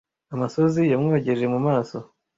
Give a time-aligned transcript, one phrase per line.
[0.31, 1.97] 'Amosozi yamwogeje mu maso!